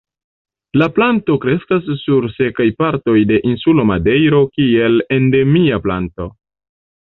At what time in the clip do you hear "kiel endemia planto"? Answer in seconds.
4.57-6.29